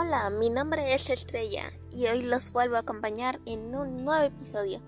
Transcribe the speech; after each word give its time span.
Hola, 0.00 0.30
mi 0.30 0.48
nombre 0.48 0.94
es 0.94 1.10
Estrella 1.10 1.72
y 1.90 2.06
hoy 2.06 2.22
los 2.22 2.52
vuelvo 2.52 2.76
a 2.76 2.80
acompañar 2.80 3.40
en 3.46 3.74
un 3.74 4.04
nuevo 4.04 4.22
episodio. 4.22 4.80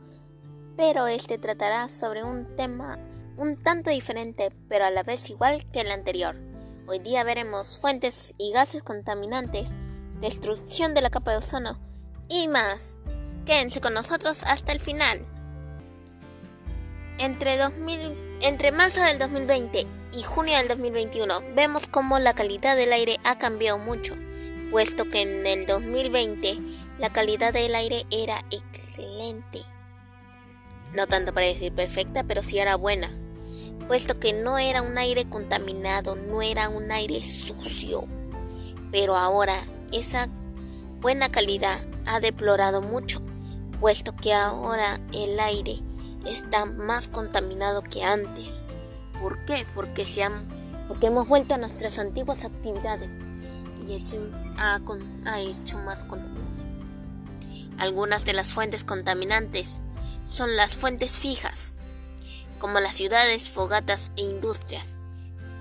Pero 0.76 1.08
este 1.08 1.36
tratará 1.36 1.88
sobre 1.88 2.22
un 2.22 2.54
tema 2.54 2.96
un 3.36 3.60
tanto 3.60 3.90
diferente, 3.90 4.52
pero 4.68 4.84
a 4.84 4.90
la 4.90 5.02
vez 5.02 5.28
igual 5.28 5.68
que 5.72 5.80
el 5.80 5.90
anterior. 5.90 6.36
Hoy 6.86 7.00
día 7.00 7.24
veremos 7.24 7.80
fuentes 7.80 8.34
y 8.38 8.52
gases 8.52 8.84
contaminantes, 8.84 9.68
destrucción 10.20 10.94
de 10.94 11.02
la 11.02 11.10
capa 11.10 11.32
de 11.32 11.38
ozono 11.38 11.80
y 12.28 12.46
más. 12.46 13.00
Quédense 13.44 13.80
con 13.80 13.94
nosotros 13.94 14.44
hasta 14.44 14.70
el 14.70 14.78
final. 14.78 15.26
Entre, 17.18 17.56
2000, 17.56 18.38
entre 18.42 18.70
marzo 18.70 19.02
del 19.02 19.18
2020 19.18 19.88
y 20.12 20.22
junio 20.22 20.56
del 20.56 20.68
2021 20.68 21.40
vemos 21.56 21.88
cómo 21.88 22.20
la 22.20 22.34
calidad 22.34 22.76
del 22.76 22.92
aire 22.92 23.18
ha 23.24 23.38
cambiado 23.38 23.76
mucho, 23.76 24.14
puesto 24.70 25.08
que 25.08 25.22
en 25.22 25.46
el 25.46 25.66
2020 25.66 26.58
la 26.98 27.10
calidad 27.10 27.52
del 27.52 27.74
aire 27.74 28.06
era 28.10 28.44
excelente. 28.50 29.62
No 30.94 31.06
tanto 31.06 31.34
para 31.34 31.46
decir 31.46 31.72
perfecta, 31.72 32.24
pero 32.24 32.42
sí 32.42 32.58
era 32.58 32.76
buena, 32.76 33.10
puesto 33.88 34.20
que 34.20 34.32
no 34.32 34.58
era 34.58 34.82
un 34.82 34.96
aire 34.98 35.28
contaminado, 35.28 36.14
no 36.14 36.42
era 36.42 36.68
un 36.68 36.90
aire 36.92 37.24
sucio. 37.24 38.04
Pero 38.92 39.16
ahora 39.16 39.64
esa 39.92 40.28
buena 41.00 41.30
calidad 41.30 41.78
ha 42.06 42.20
deplorado 42.20 42.80
mucho, 42.80 43.22
puesto 43.80 44.14
que 44.14 44.32
ahora 44.32 45.00
el 45.12 45.38
aire 45.40 45.80
está 46.26 46.64
más 46.64 47.08
contaminado 47.08 47.82
que 47.82 48.04
antes. 48.04 48.62
¿Por 49.20 49.44
qué? 49.46 49.66
Porque, 49.74 50.06
se 50.06 50.24
porque 50.86 51.08
hemos 51.08 51.28
vuelto 51.28 51.54
a 51.54 51.58
nuestras 51.58 51.98
antiguas 51.98 52.44
actividades 52.44 53.10
y 53.86 53.94
eso 53.94 54.16
ha, 54.56 54.80
hecho 55.40 55.78
más 55.78 56.04
contaminación. 56.04 56.70
Algunas 57.78 58.24
de 58.24 58.32
las 58.32 58.48
fuentes 58.48 58.84
contaminantes 58.84 59.78
son 60.28 60.56
las 60.56 60.76
fuentes 60.76 61.16
fijas, 61.16 61.74
como 62.58 62.78
las 62.80 62.94
ciudades, 62.94 63.48
fogatas 63.48 64.12
e 64.16 64.22
industrias, 64.22 64.86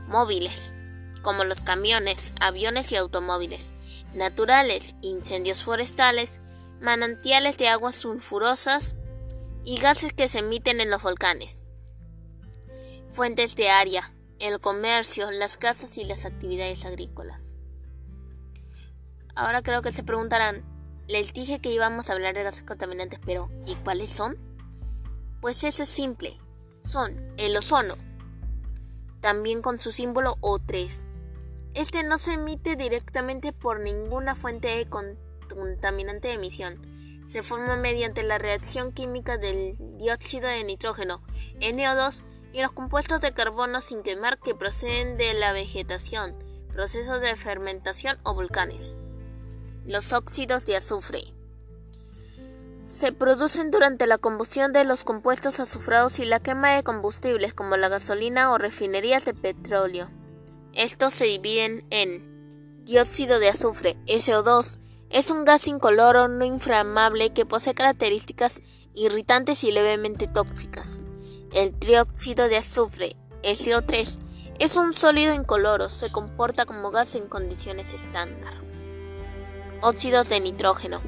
móviles, 0.07 0.73
como 1.21 1.43
los 1.43 1.61
camiones, 1.61 2.33
aviones 2.39 2.91
y 2.91 2.97
automóviles, 2.97 3.71
naturales, 4.13 4.95
incendios 5.01 5.63
forestales, 5.63 6.41
manantiales 6.81 7.57
de 7.57 7.67
aguas 7.67 7.95
sulfurosas 7.95 8.95
y 9.63 9.77
gases 9.77 10.13
que 10.13 10.29
se 10.29 10.39
emiten 10.39 10.81
en 10.81 10.89
los 10.89 11.01
volcanes. 11.01 11.57
Fuentes 13.11 13.55
de 13.55 13.69
área, 13.69 14.13
el 14.39 14.59
comercio, 14.59 15.31
las 15.31 15.57
casas 15.57 15.97
y 15.97 16.03
las 16.03 16.25
actividades 16.25 16.85
agrícolas. 16.85 17.48
Ahora 19.39 19.61
creo 19.61 19.81
que 19.81 19.93
se 19.93 20.03
preguntarán, 20.03 20.65
les 21.07 21.31
dije 21.31 21.61
que 21.61 21.71
íbamos 21.71 22.09
a 22.09 22.13
hablar 22.13 22.35
de 22.35 22.43
gases 22.43 22.63
contaminantes, 22.63 23.21
pero 23.25 23.49
¿y 23.65 23.75
cuáles 23.75 24.09
son? 24.09 24.37
Pues 25.39 25.63
eso 25.63 25.83
es 25.83 25.89
simple, 25.89 26.37
son 26.83 27.33
el 27.37 27.55
ozono, 27.55 27.95
también 29.21 29.61
con 29.61 29.79
su 29.79 29.93
símbolo 29.93 30.35
O3. 30.41 31.05
Este 31.73 32.03
no 32.03 32.17
se 32.17 32.33
emite 32.33 32.75
directamente 32.75 33.53
por 33.53 33.79
ninguna 33.79 34.35
fuente 34.35 34.85
contaminante 34.89 36.27
de 36.27 36.33
emisión, 36.33 37.23
se 37.25 37.41
forma 37.41 37.77
mediante 37.77 38.23
la 38.23 38.39
reacción 38.39 38.91
química 38.91 39.37
del 39.37 39.77
dióxido 39.97 40.49
de 40.49 40.65
nitrógeno, 40.65 41.23
NO2, 41.61 42.23
y 42.51 42.61
los 42.61 42.73
compuestos 42.73 43.21
de 43.21 43.33
carbono 43.33 43.79
sin 43.79 44.03
quemar 44.03 44.37
que 44.39 44.53
proceden 44.53 45.15
de 45.15 45.33
la 45.33 45.53
vegetación, 45.53 46.35
procesos 46.73 47.21
de 47.21 47.37
fermentación 47.37 48.19
o 48.23 48.33
volcanes. 48.33 48.97
Los 49.89 50.13
óxidos 50.13 50.67
de 50.67 50.75
azufre. 50.75 51.33
Se 52.85 53.11
producen 53.11 53.71
durante 53.71 54.05
la 54.05 54.19
combustión 54.19 54.71
de 54.71 54.83
los 54.83 55.03
compuestos 55.03 55.59
azufrados 55.59 56.19
y 56.19 56.25
la 56.25 56.39
quema 56.39 56.75
de 56.75 56.83
combustibles 56.83 57.55
como 57.55 57.75
la 57.75 57.89
gasolina 57.89 58.51
o 58.51 58.59
refinerías 58.59 59.25
de 59.25 59.33
petróleo. 59.33 60.11
Estos 60.73 61.15
se 61.15 61.25
dividen 61.25 61.87
en 61.89 62.85
dióxido 62.85 63.39
de 63.39 63.49
azufre, 63.49 63.97
SO2, 64.05 64.77
es 65.09 65.31
un 65.31 65.43
gas 65.43 65.67
incoloro 65.67 66.27
no 66.27 66.45
inflamable 66.45 67.33
que 67.33 67.47
posee 67.47 67.73
características 67.73 68.61
irritantes 68.93 69.63
y 69.63 69.71
levemente 69.71 70.27
tóxicas. 70.27 70.99
El 71.51 71.73
trióxido 71.73 72.47
de 72.47 72.57
azufre, 72.57 73.15
SO3, 73.41 74.19
es 74.59 74.75
un 74.75 74.93
sólido 74.93 75.33
incoloro, 75.33 75.89
se 75.89 76.11
comporta 76.11 76.67
como 76.67 76.91
gas 76.91 77.15
en 77.15 77.27
condiciones 77.27 77.91
estándar. 77.91 78.68
Óxidos 79.81 80.27
de 80.29 80.41
nitrógeno. 80.41 81.01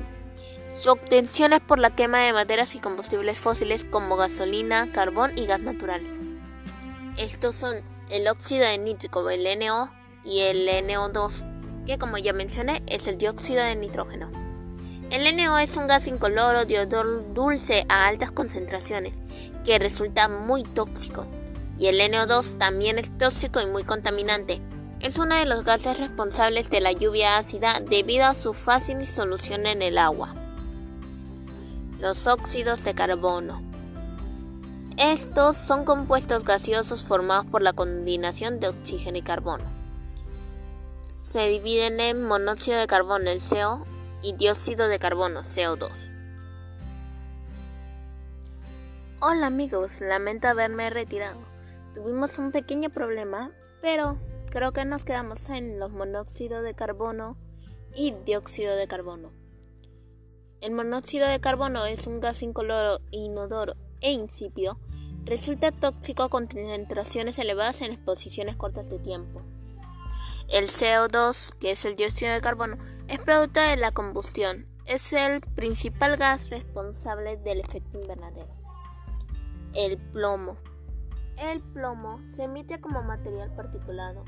Su 0.79 0.91
obtención 0.91 1.53
es 1.53 1.59
por 1.59 1.77
la 1.77 1.93
quema 1.93 2.19
de 2.19 2.33
maderas 2.33 2.73
y 2.75 2.79
combustibles 2.79 3.37
fósiles 3.37 3.83
como 3.83 4.15
gasolina, 4.15 4.91
carbón 4.91 5.37
y 5.37 5.45
gas 5.45 5.59
natural. 5.59 6.01
Estos 7.17 7.55
son 7.55 7.77
el 8.09 8.27
óxido 8.27 8.65
de 8.65 8.77
nítrico, 8.77 9.29
el 9.29 9.43
NO 9.59 9.91
y 10.23 10.39
el 10.41 10.67
NO2 10.67 11.51
que 11.85 11.97
como 11.97 12.17
ya 12.17 12.33
mencioné 12.33 12.81
es 12.87 13.07
el 13.07 13.17
dióxido 13.17 13.63
de 13.63 13.75
nitrógeno. 13.75 14.31
El 15.09 15.35
NO 15.35 15.57
es 15.57 15.75
un 15.75 15.87
gas 15.87 16.07
incoloro 16.07 16.65
de 16.65 16.79
odor 16.79 17.33
dulce 17.33 17.85
a 17.89 18.07
altas 18.07 18.31
concentraciones 18.31 19.13
que 19.65 19.79
resulta 19.79 20.29
muy 20.29 20.63
tóxico. 20.63 21.27
Y 21.77 21.87
el 21.87 21.99
NO2 21.99 22.57
también 22.57 22.97
es 22.97 23.17
tóxico 23.17 23.59
y 23.59 23.65
muy 23.65 23.83
contaminante. 23.83 24.61
Es 25.01 25.17
uno 25.17 25.35
de 25.35 25.45
los 25.45 25.63
gases 25.63 25.97
responsables 25.97 26.69
de 26.69 26.81
la 26.81 26.91
lluvia 26.91 27.37
ácida 27.37 27.79
debido 27.79 28.25
a 28.25 28.35
su 28.35 28.53
fácil 28.53 28.99
disolución 28.99 29.65
en 29.65 29.81
el 29.81 29.97
agua. 29.97 30.33
Los 31.99 32.27
óxidos 32.27 32.83
de 32.83 32.93
carbono. 32.93 33.61
Estos 34.97 35.57
son 35.57 35.85
compuestos 35.85 36.43
gaseosos 36.43 37.03
formados 37.03 37.45
por 37.45 37.61
la 37.61 37.73
combinación 37.73 38.59
de 38.59 38.67
oxígeno 38.67 39.17
y 39.17 39.21
carbono 39.21 39.81
se 41.31 41.47
dividen 41.47 42.01
en 42.01 42.25
monóxido 42.25 42.77
de 42.77 42.87
carbono, 42.87 43.29
el 43.29 43.39
CO, 43.39 43.85
y 44.21 44.35
dióxido 44.35 44.89
de 44.89 44.99
carbono, 44.99 45.43
CO2. 45.43 45.89
Hola 49.21 49.47
amigos, 49.47 50.01
lamento 50.01 50.49
haberme 50.49 50.89
retirado. 50.89 51.39
Tuvimos 51.93 52.37
un 52.37 52.51
pequeño 52.51 52.89
problema, 52.89 53.49
pero 53.81 54.17
creo 54.51 54.73
que 54.73 54.85
nos 54.85 55.03
quedamos 55.03 55.49
en 55.49 55.79
los 55.79 55.91
monóxidos 55.91 56.61
de 56.63 56.75
carbono 56.75 57.37
y 57.95 58.11
dióxido 58.25 58.75
de 58.75 58.87
carbono. 58.87 59.31
El 60.59 60.73
monóxido 60.73 61.27
de 61.27 61.39
carbono 61.39 61.85
es 61.85 62.05
un 62.05 62.19
gas 62.19 62.43
incoloro, 62.43 62.99
inodoro 63.09 63.75
e 64.01 64.11
insípido. 64.11 64.77
Resulta 65.23 65.71
tóxico 65.71 66.23
a 66.23 66.29
concentraciones 66.29 67.39
elevadas 67.39 67.81
en 67.81 67.93
exposiciones 67.93 68.57
cortas 68.57 68.89
de 68.89 68.99
tiempo. 68.99 69.41
El 70.49 70.67
CO2, 70.67 71.57
que 71.57 71.71
es 71.71 71.85
el 71.85 71.95
dióxido 71.95 72.33
de 72.33 72.41
carbono, 72.41 72.77
es 73.07 73.19
producto 73.19 73.61
de 73.61 73.77
la 73.77 73.91
combustión. 73.91 74.67
Es 74.85 75.13
el 75.13 75.39
principal 75.39 76.17
gas 76.17 76.49
responsable 76.49 77.37
del 77.37 77.61
efecto 77.61 78.01
invernadero. 78.01 78.53
El 79.73 79.97
plomo. 79.97 80.57
El 81.37 81.61
plomo 81.61 82.19
se 82.25 82.43
emite 82.43 82.81
como 82.81 83.01
material 83.01 83.55
particulado. 83.55 84.25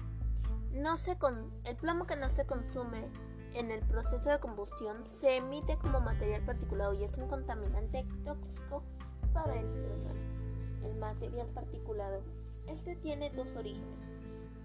No 0.73 0.97
se 0.97 1.17
el 1.63 1.75
plomo 1.77 2.05
que 2.05 2.15
no 2.15 2.29
se 2.29 2.45
consume 2.45 3.07
en 3.53 3.69
el 3.69 3.81
proceso 3.81 4.29
de 4.29 4.39
combustión 4.39 5.05
se 5.05 5.37
emite 5.37 5.77
como 5.77 6.01
material 6.01 6.43
particulado 6.45 6.93
y 6.93 7.03
es 7.03 7.15
un 7.17 7.27
contaminante 7.27 8.05
tóxico 8.25 8.83
para 9.33 9.53
el 9.53 9.67
ser 9.69 9.91
humano. 9.91 10.19
El 10.83 10.95
material 10.95 11.47
particulado. 11.49 12.23
Este 12.67 12.95
tiene 12.95 13.29
dos 13.29 13.55
orígenes 13.55 14.13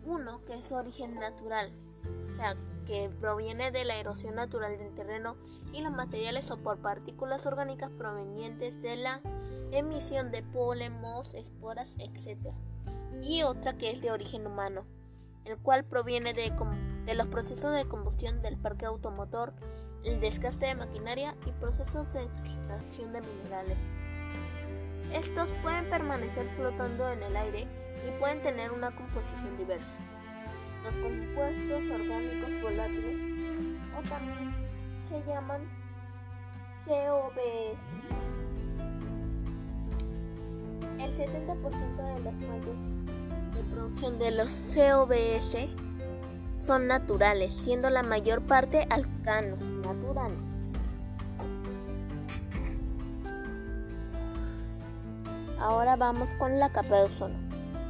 uno 0.09 0.41
que 0.47 0.55
es 0.55 0.73
origen 0.73 1.15
natural, 1.17 1.71
o 2.27 2.33
sea, 2.35 2.57
que 2.87 3.11
proviene 3.21 3.71
de 3.71 3.85
la 3.85 3.97
erosión 3.97 4.35
natural 4.35 4.79
del 4.79 4.95
terreno 4.95 5.37
y 5.73 5.83
los 5.83 5.93
materiales 5.93 6.51
o 6.51 6.57
por 6.57 6.79
partículas 6.79 7.47
orgánicas 7.47 7.91
provenientes 7.91 8.81
de 8.81 8.97
la 8.97 9.21
emisión 9.71 10.31
de 10.31 10.43
polen, 10.43 10.95
esporas, 11.35 11.89
etc. 11.99 12.55
Y 13.23 13.43
otra 13.43 13.77
que 13.77 13.91
es 13.91 14.01
de 14.01 14.11
origen 14.11 14.47
humano, 14.47 14.87
el 15.49 15.59
cual 15.59 15.85
proviene 15.85 16.35
de, 16.35 16.53
de 17.07 17.15
los 17.15 17.27
procesos 17.29 17.75
de 17.75 17.87
combustión 17.87 18.43
del 18.43 18.59
parque 18.59 18.87
automotor, 18.87 19.55
el 20.05 20.21
desgaste 20.21 20.67
de 20.67 20.75
maquinaria 20.75 21.35
y 21.47 21.53
procesos 21.53 22.13
de 22.13 22.25
extracción 22.25 23.13
de 23.13 23.23
minerales. 23.23 23.79
Estos 25.13 25.49
pueden 25.63 25.89
permanecer 25.89 26.47
flotando 26.57 27.11
en 27.11 27.23
el 27.23 27.37
aire 27.37 27.67
y 28.07 28.19
pueden 28.19 28.43
tener 28.43 28.73
una 28.73 28.91
composición 28.95 29.57
diversa. 29.57 29.95
Los 30.85 30.95
compuestos 30.97 31.91
orgánicos 31.91 32.63
volátiles 32.63 33.19
o 33.97 34.09
también 34.09 34.55
se 35.09 35.23
llaman 35.27 35.63
COBS. 36.85 37.83
El 40.99 41.17
70% 41.17 42.15
de 42.15 42.21
las 42.21 42.35
fuentes 42.35 43.18
de 43.55 43.63
producción 43.75 44.19
de 44.19 44.31
los 44.31 44.49
COBS 44.75 45.57
son 46.59 46.87
naturales, 46.87 47.55
siendo 47.65 47.91
la 47.91 48.03
mayor 48.03 48.43
parte 48.43 48.87
alcanos 48.91 49.63
naturales. 49.85 50.39
Ahora 55.61 55.97
vamos 55.97 56.33
con 56.35 56.59
la 56.59 56.71
capa 56.71 56.97
de 56.97 57.03
ozono. 57.03 57.37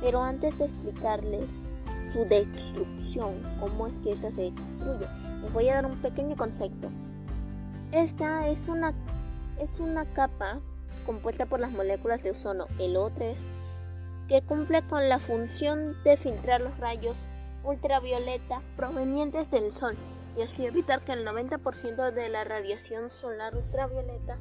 Pero 0.01 0.23
antes 0.23 0.57
de 0.59 0.67
explicarles 0.67 1.49
su 2.13 2.25
destrucción, 2.25 3.35
cómo 3.61 3.87
es 3.87 3.99
que 3.99 4.13
esta 4.13 4.31
se 4.31 4.43
destruye, 4.43 5.07
les 5.43 5.53
voy 5.53 5.69
a 5.69 5.75
dar 5.75 5.87
un 5.87 6.01
pequeño 6.01 6.37
concepto. 6.37 6.89
Esta 7.93 8.49
es 8.49 8.69
una, 8.69 8.95
es 9.59 9.81
una 9.81 10.07
capa 10.07 10.61
compuesta 11.05 11.47
por 11.47 11.61
las 11.61 11.73
moléculas 11.73 12.23
de 12.23 12.31
ozono, 12.31 12.67
el 12.79 12.97
O3, 12.97 13.37
que 14.29 14.43
cumple 14.43 14.83
con 14.87 15.09
la 15.09 15.19
función 15.19 15.95
de 16.05 16.17
filtrar 16.19 16.61
los 16.61 16.77
rayos 16.79 17.17
ultravioleta 17.65 18.63
provenientes 18.77 19.51
del 19.51 19.73
Sol 19.73 19.97
y 20.37 20.43
así 20.43 20.67
evitar 20.67 21.01
que 21.01 21.13
el 21.13 21.27
90% 21.27 22.13
de 22.13 22.29
la 22.29 22.45
radiación 22.45 23.11
solar 23.11 23.57
ultravioleta 23.57 24.39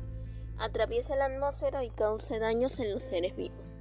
atraviese 0.59 1.15
la 1.15 1.25
atmósfera 1.25 1.85
y 1.85 1.89
cause 1.89 2.37
daños 2.39 2.79
en 2.79 2.93
los 2.93 3.03
seres 3.03 3.35
vivos. 3.35 3.71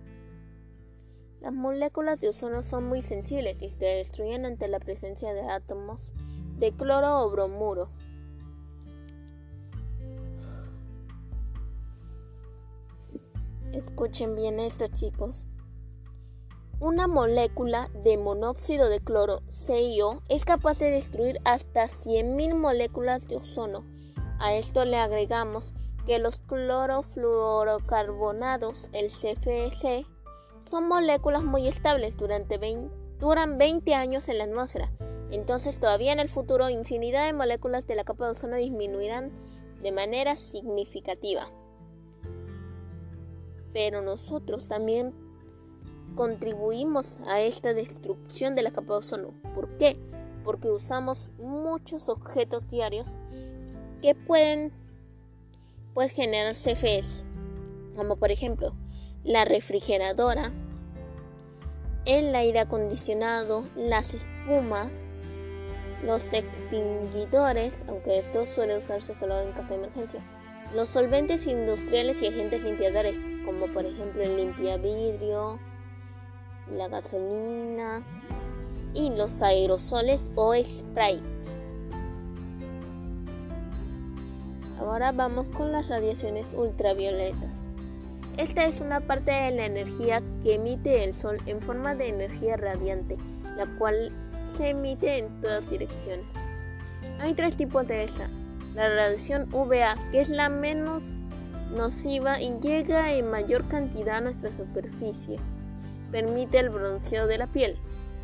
Las 1.40 1.52
moléculas 1.52 2.20
de 2.20 2.28
ozono 2.28 2.62
son 2.62 2.86
muy 2.88 3.02
sensibles 3.02 3.60
y 3.60 3.68
se 3.68 3.84
destruyen 3.84 4.46
ante 4.46 4.68
la 4.68 4.78
presencia 4.78 5.34
de 5.34 5.42
átomos 5.42 6.12
de 6.58 6.72
cloro 6.72 7.20
o 7.20 7.30
bromuro. 7.30 7.90
Escuchen 13.72 14.34
bien 14.34 14.60
esto 14.60 14.86
chicos. 14.88 15.46
Una 16.78 17.06
molécula 17.06 17.88
de 18.04 18.18
monóxido 18.18 18.90
de 18.90 19.00
cloro, 19.00 19.40
CIO, 19.48 20.20
es 20.28 20.44
capaz 20.44 20.78
de 20.78 20.90
destruir 20.90 21.40
hasta 21.46 21.86
100.000 21.86 22.54
moléculas 22.54 23.26
de 23.28 23.36
ozono. 23.36 23.82
A 24.38 24.54
esto 24.54 24.84
le 24.84 24.98
agregamos 24.98 25.72
que 26.06 26.18
los 26.18 26.36
clorofluorocarbonados, 26.36 28.90
el 28.92 29.08
CFC, 29.08 30.04
son 30.68 30.86
moléculas 30.86 31.42
muy 31.42 31.66
estables 31.66 32.14
durante 32.18 32.60
duran 33.18 33.56
20 33.56 33.94
años 33.94 34.28
en 34.28 34.36
la 34.36 34.44
atmósfera. 34.44 34.92
Entonces 35.30 35.80
todavía 35.80 36.12
en 36.12 36.20
el 36.20 36.28
futuro 36.28 36.68
infinidad 36.68 37.24
de 37.24 37.32
moléculas 37.32 37.86
de 37.86 37.94
la 37.94 38.04
capa 38.04 38.26
de 38.26 38.32
ozono 38.32 38.56
disminuirán 38.56 39.32
de 39.80 39.92
manera 39.92 40.36
significativa. 40.36 41.48
Pero 43.72 44.02
nosotros 44.02 44.68
también 44.68 45.25
contribuimos 46.14 47.20
a 47.26 47.40
esta 47.40 47.74
destrucción 47.74 48.54
de 48.54 48.62
la 48.62 48.70
capa 48.70 48.94
de 48.94 48.98
ozono. 48.98 49.34
¿Por 49.54 49.76
qué? 49.78 49.98
Porque 50.44 50.70
usamos 50.70 51.30
muchos 51.38 52.08
objetos 52.08 52.68
diarios 52.68 53.06
que 54.00 54.14
pueden 54.14 54.72
pues, 55.94 56.12
generar 56.12 56.54
CFS, 56.54 57.24
como 57.96 58.16
por 58.16 58.30
ejemplo 58.30 58.74
la 59.24 59.44
refrigeradora, 59.44 60.52
el 62.04 62.34
aire 62.36 62.60
acondicionado, 62.60 63.66
las 63.74 64.14
espumas, 64.14 65.06
los 66.04 66.32
extinguidores, 66.32 67.84
aunque 67.88 68.18
esto 68.18 68.46
suele 68.46 68.78
usarse 68.78 69.16
solo 69.16 69.40
en 69.40 69.52
caso 69.52 69.70
de 69.70 69.80
emergencia, 69.80 70.20
los 70.74 70.90
solventes 70.90 71.46
industriales 71.46 72.22
y 72.22 72.28
agentes 72.28 72.62
limpiadores, 72.62 73.16
como 73.44 73.66
por 73.72 73.84
ejemplo 73.84 74.22
el 74.22 74.36
limpiavidrio, 74.36 75.58
la 76.74 76.88
gasolina 76.88 78.02
y 78.94 79.10
los 79.10 79.42
aerosoles 79.42 80.30
o 80.34 80.54
sprays. 80.64 81.22
Ahora 84.78 85.12
vamos 85.12 85.48
con 85.48 85.72
las 85.72 85.88
radiaciones 85.88 86.54
ultravioletas. 86.54 87.52
Esta 88.36 88.66
es 88.66 88.80
una 88.80 89.00
parte 89.00 89.30
de 89.30 89.50
la 89.52 89.66
energía 89.66 90.22
que 90.42 90.54
emite 90.54 91.04
el 91.04 91.14
Sol 91.14 91.38
en 91.46 91.60
forma 91.60 91.94
de 91.94 92.08
energía 92.08 92.56
radiante, 92.56 93.16
la 93.56 93.66
cual 93.78 94.12
se 94.52 94.70
emite 94.70 95.18
en 95.18 95.40
todas 95.40 95.68
direcciones. 95.70 96.26
Hay 97.20 97.34
tres 97.34 97.56
tipos 97.56 97.86
de 97.88 98.04
esa. 98.04 98.28
La 98.74 98.90
radiación 98.90 99.48
UVA, 99.54 99.96
que 100.12 100.20
es 100.20 100.28
la 100.28 100.50
menos 100.50 101.18
nociva 101.74 102.40
y 102.40 102.52
llega 102.60 103.12
en 103.12 103.30
mayor 103.30 103.66
cantidad 103.68 104.16
a 104.16 104.20
nuestra 104.20 104.52
superficie 104.52 105.40
permite 106.16 106.58
el 106.58 106.70
bronceado 106.70 107.26
de 107.26 107.36
la 107.36 107.46
piel. 107.46 107.76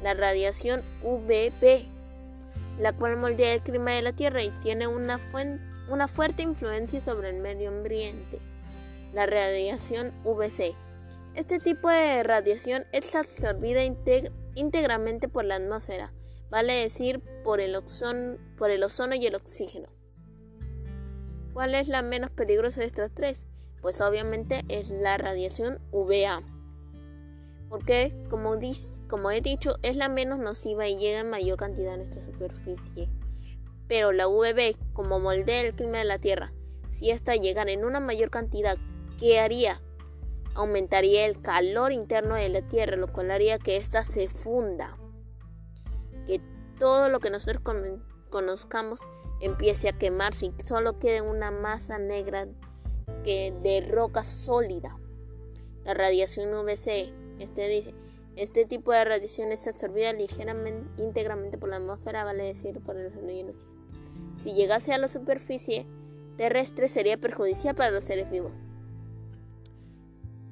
La 0.03 0.15
radiación 0.15 0.83
UVB, 1.03 1.85
la 2.79 2.94
cual 2.94 3.19
moldea 3.19 3.53
el 3.53 3.61
clima 3.61 3.91
de 3.91 4.00
la 4.00 4.15
Tierra 4.15 4.43
y 4.43 4.49
tiene 4.62 4.87
una, 4.87 5.21
una 5.91 6.09
fuerte 6.09 6.43
influencia 6.43 7.03
sobre 7.03 7.29
el 7.29 7.37
medio 7.37 7.69
ambiente. 7.69 8.39
La 9.12 9.27
radiación 9.27 10.15
UVC. 10.25 10.75
Este 11.35 11.59
tipo 11.59 11.91
de 11.91 12.23
radiación 12.23 12.87
es 12.93 13.15
absorbida 13.15 13.83
íntegramente 14.55 15.29
por 15.29 15.44
la 15.44 15.56
atmósfera, 15.56 16.15
vale 16.49 16.73
decir 16.73 17.21
por 17.44 17.61
el, 17.61 17.77
por 18.56 18.71
el 18.71 18.85
ozono 18.85 19.15
y 19.17 19.27
el 19.27 19.35
oxígeno. 19.35 19.91
¿Cuál 21.53 21.75
es 21.75 21.89
la 21.89 22.00
menos 22.00 22.31
peligrosa 22.31 22.81
de 22.81 22.87
estas 22.87 23.12
tres? 23.12 23.44
Pues 23.83 24.00
obviamente 24.00 24.62
es 24.69 24.89
la 24.89 25.19
radiación 25.19 25.79
UVA 25.91 26.43
porque, 27.72 28.14
como, 28.28 29.30
he 29.30 29.40
dicho, 29.40 29.78
es 29.80 29.96
la 29.96 30.10
menos 30.10 30.38
nociva 30.38 30.88
y 30.88 30.98
llega 30.98 31.20
en 31.20 31.30
mayor 31.30 31.56
cantidad 31.56 31.94
a 31.94 31.96
nuestra 31.96 32.22
superficie. 32.22 33.08
Pero 33.88 34.12
la 34.12 34.28
UVB, 34.28 34.76
como 34.92 35.19
moldea 35.19 35.62
el 35.62 35.72
clima 35.72 35.96
de 35.96 36.04
la 36.04 36.19
Tierra, 36.19 36.52
si 36.90 37.10
esta 37.10 37.34
llegara 37.34 37.72
en 37.72 37.86
una 37.86 37.98
mayor 37.98 38.28
cantidad, 38.28 38.76
¿qué 39.19 39.40
haría? 39.40 39.80
Aumentaría 40.54 41.24
el 41.24 41.40
calor 41.40 41.92
interno 41.92 42.34
de 42.34 42.50
la 42.50 42.60
Tierra, 42.60 42.96
lo 42.96 43.10
cual 43.10 43.30
haría 43.30 43.58
que 43.58 43.78
ésta 43.78 44.04
se 44.04 44.28
funda. 44.28 44.98
Que 46.26 46.42
todo 46.78 47.08
lo 47.08 47.20
que 47.20 47.30
nosotros 47.30 47.62
conozcamos 48.28 49.00
empiece 49.40 49.88
a 49.88 49.98
quemarse 49.98 50.44
y 50.44 50.54
solo 50.66 50.98
quede 50.98 51.22
una 51.22 51.50
masa 51.50 51.96
negra 51.96 52.48
que 53.24 53.54
de 53.62 53.80
roca 53.80 54.24
sólida. 54.24 54.98
La 55.84 55.94
radiación 55.94 56.52
UVC 56.52 57.21
este 57.43 57.69
dice, 57.69 57.94
este 58.37 58.65
tipo 58.65 58.93
de 58.93 59.05
radiación 59.05 59.53
es 59.53 59.67
absorbida 59.67 60.13
ligeramente, 60.13 61.03
íntegramente 61.03 61.58
por 61.58 61.69
la 61.69 61.77
atmósfera, 61.77 62.25
vale 62.25 62.44
decir 62.44 62.81
por 62.81 62.96
el 62.96 63.13
suelo 63.13 63.31
y 63.31 63.41
el 63.41 63.53
Si 64.37 64.55
llegase 64.55 64.94
a 64.94 64.99
la 64.99 65.08
superficie 65.08 65.87
terrestre 66.37 66.89
sería 66.89 67.19
perjudicial 67.19 67.75
para 67.75 67.91
los 67.91 68.05
seres 68.05 68.31
vivos. 68.31 68.65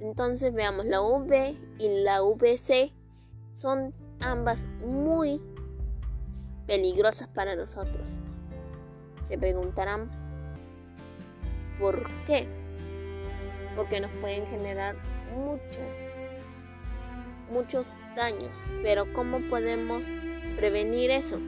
Entonces 0.01 0.53
veamos, 0.53 0.87
la 0.87 1.03
UV 1.03 1.57
y 1.79 2.03
la 2.03 2.23
VC 2.23 2.93
son 3.57 3.95
ambas 4.21 4.69
muy 4.85 5.43
peligrosas 6.67 7.29
para 7.29 7.57
nosotros. 7.57 8.09
Se 9.25 9.39
preguntarán 9.39 10.11
por 11.79 12.09
qué. 12.27 12.47
Porque 13.77 14.01
nos 14.01 14.11
pueden 14.21 14.47
generar 14.47 14.97
muchas 15.35 16.10
muchos 17.51 17.99
daños. 18.17 18.57
Pero 18.83 19.13
¿cómo 19.13 19.41
podemos 19.49 20.07
prevenir 20.57 21.11
eso? 21.11 21.39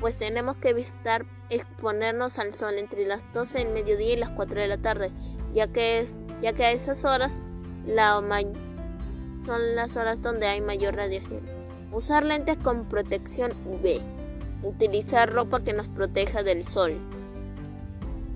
Pues 0.00 0.16
tenemos 0.16 0.56
que 0.56 0.70
evitar 0.70 1.24
exponernos 1.48 2.38
al 2.38 2.54
sol 2.54 2.78
entre 2.78 3.06
las 3.06 3.32
12 3.32 3.58
del 3.58 3.68
mediodía 3.68 4.14
y 4.14 4.16
las 4.16 4.30
4 4.30 4.60
de 4.60 4.68
la 4.68 4.78
tarde, 4.78 5.10
ya 5.52 5.68
que, 5.68 6.00
es, 6.00 6.16
ya 6.40 6.52
que 6.52 6.64
a 6.64 6.72
esas 6.72 7.04
horas 7.04 7.42
la 7.86 8.20
son 9.44 9.74
las 9.74 9.96
horas 9.96 10.22
donde 10.22 10.46
hay 10.46 10.60
mayor 10.60 10.96
radiación. 10.96 11.40
Usar 11.92 12.24
lentes 12.24 12.56
con 12.56 12.86
protección 12.86 13.52
UV. 13.66 14.00
Utilizar 14.62 15.30
ropa 15.32 15.62
que 15.62 15.72
nos 15.72 15.88
proteja 15.88 16.42
del 16.42 16.64
sol. 16.64 16.96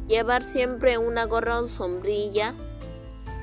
Llevar 0.09 0.45
siempre 0.45 0.99
una 0.99 1.25
gorra 1.25 1.61
o 1.61 1.69
sombrilla 1.69 2.55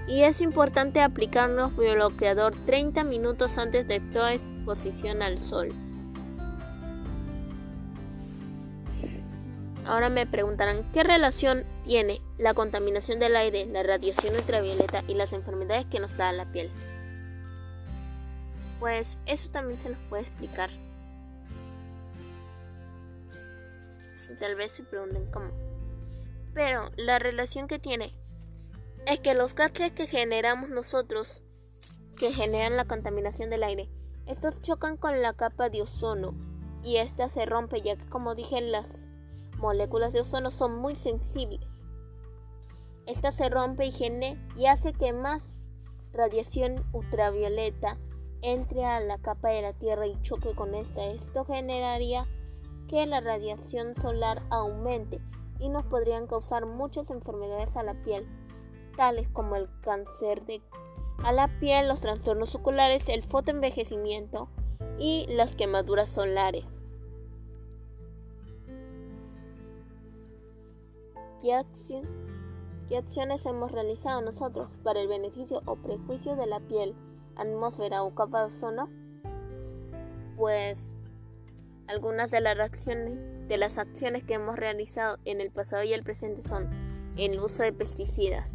y 0.08 0.24
es 0.24 0.42
importante 0.42 1.02
aplicarnos 1.02 1.76
bloqueador 1.76 2.56
30 2.66 3.04
minutos 3.04 3.58
antes 3.58 3.88
de 3.88 4.00
toda 4.00 4.34
exposición 4.34 5.22
al 5.22 5.40
sol. 5.40 5.74
Ahora 9.86 10.10
me 10.10 10.26
preguntarán 10.26 10.90
qué 10.94 11.04
relación 11.04 11.66
tiene 11.86 12.22
la 12.38 12.54
contaminación 12.54 13.20
del 13.20 13.36
aire, 13.36 13.66
la 13.66 13.84
radiación 13.84 14.36
ultravioleta 14.36 15.04
y 15.08 15.14
las 15.14 15.34
enfermedades 15.34 15.86
que 15.88 16.00
nos 16.00 16.16
da 16.16 16.32
la 16.32 16.46
piel. 16.52 16.72
Pues 18.80 19.18
eso 19.26 19.52
también 19.52 19.80
se 19.80 19.90
nos 19.90 20.00
puede 20.10 20.24
explicar. 20.24 20.70
Tal 24.40 24.56
vez 24.56 24.72
se 24.72 24.84
pregunten 24.84 25.26
cómo. 25.32 25.52
Pero 26.54 26.92
la 26.96 27.20
relación 27.20 27.68
que 27.68 27.80
tiene 27.80 28.14
es 29.06 29.20
que 29.20 29.34
los 29.34 29.56
gases 29.56 29.92
que 29.92 30.08
generamos 30.08 30.70
nosotros, 30.70 31.44
que 32.16 32.32
generan 32.32 32.78
la 32.78 32.86
contaminación 32.86 33.50
del 33.50 33.64
aire, 33.64 33.90
estos 34.26 34.62
chocan 34.62 34.98
con 34.98 35.22
la 35.22 35.34
capa 35.34 35.70
de 35.70 35.82
ozono 35.82 36.34
y 36.84 36.98
esta 36.98 37.30
se 37.30 37.46
rompe 37.46 37.82
ya 37.82 37.96
que 37.96 38.06
como 38.10 38.36
dije 38.36 38.62
las 38.62 39.08
moléculas 39.58 40.14
de 40.14 40.22
ozono 40.22 40.52
son 40.52 40.76
muy 40.76 40.96
sensibles. 40.96 41.68
Esta 43.06 43.32
se 43.32 43.50
rompe 43.50 43.86
y, 43.86 43.94
y 44.56 44.66
hace 44.68 44.94
que 44.94 45.12
más 45.12 45.42
radiación 46.14 46.86
ultravioleta 46.94 47.98
entre 48.42 48.86
a 48.86 49.00
la 49.00 49.18
capa 49.18 49.50
de 49.50 49.62
la 49.62 49.74
Tierra 49.74 50.08
y 50.08 50.22
choque 50.22 50.54
con 50.56 50.76
esta. 50.76 51.06
Esto 51.06 51.44
generaría 51.46 52.26
que 52.88 53.06
la 53.06 53.22
radiación 53.22 53.96
solar 53.96 54.44
aumente 54.50 55.20
y 55.60 55.70
nos 55.70 55.86
podrían 55.86 56.28
causar 56.28 56.66
muchas 56.66 57.10
enfermedades 57.10 57.76
a 57.76 57.84
la 57.84 57.94
piel, 58.04 58.28
tales 58.96 59.28
como 59.30 59.56
el 59.56 59.68
cáncer 59.82 60.46
de 60.46 60.62
a 61.24 61.32
la 61.32 61.48
piel, 61.60 61.88
los 61.88 62.02
trastornos 62.02 62.54
oculares, 62.56 63.04
el 63.08 63.24
fotoenvejecimiento 63.24 64.50
y 65.00 65.26
las 65.30 65.56
quemaduras 65.56 66.10
solares. 66.10 66.66
¿Qué, 71.42 72.98
acciones 72.98 73.46
hemos 73.46 73.72
realizado 73.72 74.22
nosotros 74.22 74.70
para 74.84 75.02
el 75.02 75.08
beneficio 75.08 75.62
o 75.66 75.76
prejuicio 75.76 76.36
de 76.36 76.46
la 76.46 76.60
piel, 76.60 76.96
atmósfera 77.36 78.04
o 78.04 78.14
capa 78.14 78.42
de 78.42 78.46
ozono? 78.48 78.90
Pues 80.38 80.94
algunas 81.88 82.32
de 82.32 82.42
las 82.42 82.60
acciones, 82.60 83.18
de 83.48 83.58
las 83.58 83.78
acciones 83.78 84.24
que 84.24 84.36
hemos 84.36 84.58
realizado 84.58 85.18
en 85.26 85.42
el 85.42 85.52
pasado 85.52 85.84
y 85.84 85.94
el 85.94 86.04
presente 86.04 86.48
son 86.48 86.70
el 87.18 87.40
uso 87.40 87.64
de 87.64 87.74
pesticidas. 87.74 88.54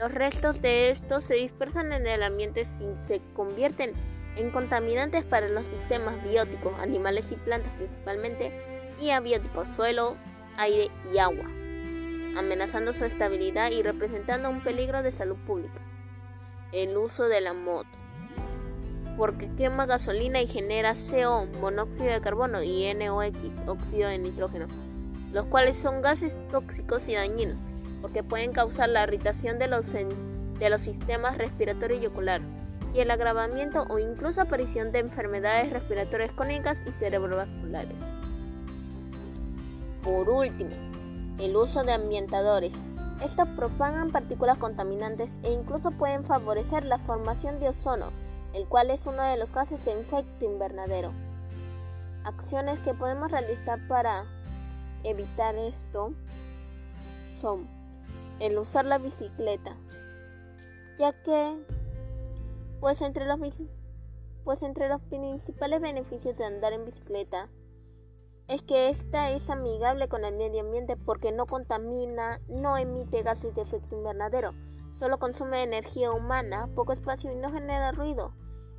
Los 0.00 0.12
restos 0.12 0.62
de 0.62 0.90
estos 0.90 1.24
se 1.24 1.34
dispersan 1.34 1.92
en 1.92 2.06
el 2.06 2.22
ambiente 2.22 2.62
y 2.62 3.02
se 3.02 3.20
convierten 3.34 3.92
en 4.36 4.50
contaminantes 4.50 5.24
para 5.24 5.48
los 5.48 5.66
sistemas 5.66 6.22
bióticos, 6.24 6.72
animales 6.78 7.30
y 7.32 7.36
plantas 7.36 7.72
principalmente, 7.72 8.52
y 8.98 9.10
abióticos, 9.10 9.68
suelo, 9.68 10.16
aire 10.56 10.90
y 11.12 11.18
agua 11.18 11.44
amenazando 12.36 12.92
su 12.92 13.04
estabilidad 13.04 13.70
y 13.70 13.82
representando 13.82 14.50
un 14.50 14.60
peligro 14.60 15.02
de 15.02 15.12
salud 15.12 15.36
pública. 15.46 15.80
El 16.72 16.96
uso 16.96 17.28
de 17.28 17.40
la 17.40 17.52
moto, 17.52 17.88
porque 19.16 19.50
quema 19.56 19.86
gasolina 19.86 20.40
y 20.40 20.46
genera 20.46 20.94
CO, 20.94 21.46
monóxido 21.60 22.12
de 22.12 22.20
carbono, 22.20 22.62
y 22.62 22.92
NOx, 22.94 23.66
óxido 23.66 24.08
de 24.08 24.18
nitrógeno, 24.18 24.66
los 25.32 25.46
cuales 25.46 25.78
son 25.78 26.02
gases 26.02 26.38
tóxicos 26.50 27.08
y 27.08 27.14
dañinos, 27.14 27.60
porque 28.00 28.22
pueden 28.22 28.52
causar 28.52 28.88
la 28.88 29.04
irritación 29.04 29.58
de 29.58 29.68
los, 29.68 29.92
de 29.92 30.70
los 30.70 30.82
sistemas 30.82 31.38
respiratorio 31.38 31.98
y 31.98 32.06
ocular, 32.06 32.40
y 32.94 33.00
el 33.00 33.10
agravamiento 33.10 33.84
o 33.88 33.98
incluso 33.98 34.40
aparición 34.40 34.92
de 34.92 35.00
enfermedades 35.00 35.72
respiratorias 35.72 36.32
crónicas 36.32 36.86
y 36.86 36.92
cerebrovasculares. 36.92 38.12
Por 40.02 40.28
último, 40.28 40.70
el 41.38 41.56
uso 41.56 41.82
de 41.84 41.92
ambientadores. 41.92 42.74
Estos 43.22 43.48
propagan 43.48 44.12
partículas 44.12 44.56
contaminantes 44.56 45.30
e 45.42 45.52
incluso 45.52 45.90
pueden 45.90 46.24
favorecer 46.24 46.84
la 46.84 46.98
formación 46.98 47.60
de 47.60 47.68
ozono, 47.68 48.06
el 48.54 48.66
cual 48.66 48.90
es 48.90 49.06
uno 49.06 49.22
de 49.22 49.36
los 49.36 49.52
gases 49.52 49.84
de 49.84 50.00
efecto 50.00 50.44
invernadero. 50.46 51.12
Acciones 52.24 52.78
que 52.80 52.94
podemos 52.94 53.30
realizar 53.30 53.78
para 53.88 54.24
evitar 55.04 55.54
esto 55.56 56.12
son 57.40 57.79
el 58.40 58.58
usar 58.58 58.84
la 58.84 58.98
bicicleta, 58.98 59.76
ya 60.98 61.12
que 61.22 61.56
pues 62.80 63.00
entre 63.02 63.26
los 63.26 63.38
pues 64.44 64.62
entre 64.62 64.88
los 64.88 65.00
principales 65.02 65.80
beneficios 65.80 66.36
de 66.38 66.44
andar 66.44 66.72
en 66.72 66.86
bicicleta 66.86 67.48
es 68.48 68.62
que 68.62 68.88
esta 68.88 69.30
es 69.30 69.48
amigable 69.48 70.08
con 70.08 70.24
el 70.24 70.34
medio 70.34 70.62
ambiente 70.62 70.96
porque 70.96 71.30
no 71.30 71.46
contamina, 71.46 72.40
no 72.48 72.76
emite 72.76 73.22
gases 73.22 73.54
de 73.54 73.62
efecto 73.62 73.94
invernadero, 73.94 74.54
solo 74.92 75.18
consume 75.18 75.62
energía 75.62 76.10
humana, 76.10 76.68
poco 76.74 76.92
espacio 76.92 77.30
y 77.30 77.36
no 77.36 77.52
genera 77.52 77.92
ruido, 77.92 78.34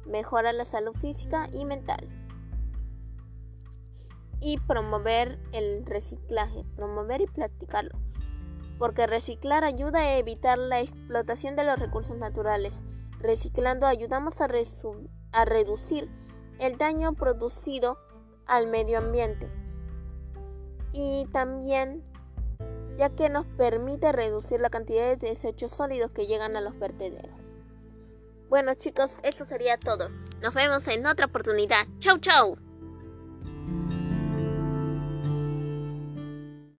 mejora 0.06 0.52
la 0.52 0.66
salud 0.66 0.94
física 0.94 1.48
y 1.54 1.64
mental. 1.64 2.10
Y 4.42 4.60
promover 4.60 5.40
el 5.54 5.86
reciclaje, 5.86 6.66
promover 6.76 7.22
y 7.22 7.28
practicarlo, 7.28 7.98
porque 8.82 9.06
reciclar 9.06 9.64
ayuda 9.64 10.00
a 10.00 10.18
evitar 10.18 10.58
la 10.58 10.82
explotación 10.82 11.56
de 11.56 11.64
los 11.64 11.78
recursos 11.78 12.18
naturales. 12.18 12.74
Reciclando 13.20 13.86
ayudamos 13.86 14.42
a, 14.42 14.48
reducir 15.46 16.10
el 16.58 16.80
daño 16.80 17.14
producido 17.14 18.00
al 18.48 18.66
medio 18.66 18.98
ambiente 18.98 19.52
y 20.94 21.28
también 21.32 22.04
ya 22.98 23.12
que 23.12 23.30
nos 23.30 23.46
permite 23.46 24.12
reducir 24.14 24.60
la 24.60 24.72
cantidad 24.72 25.16
de 25.16 25.28
desechos 25.28 25.72
sólidos 25.72 26.12
que 26.12 26.26
llegan 26.26 26.56
a 26.56 26.62
los 26.62 26.80
vertederos. 26.80 27.40
Bueno 28.50 28.74
chicos, 28.74 29.14
esto 29.22 29.46
sería 29.46 29.78
todo. 29.78 30.10
Nos 30.42 30.56
vemos 30.56 30.88
en 30.88 31.06
otra 31.06 31.28
oportunidad. 31.28 31.86
Chau 32.00 32.18
chau. 32.18 32.71